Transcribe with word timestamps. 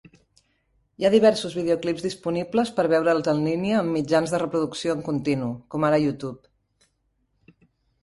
Hi 1.01 1.05
ha 1.05 1.11
diversos 1.15 1.57
videoclips 1.57 2.07
disponibles 2.07 2.73
per 2.81 2.87
veure'ls 2.95 3.31
en 3.35 3.45
línia 3.51 3.77
amb 3.83 3.95
mitjans 4.01 4.35
de 4.37 4.43
reproducció 4.47 4.99
en 4.99 5.07
continu, 5.13 5.55
com 5.77 5.91
ara 5.91 6.05
YouTube. 6.09 7.59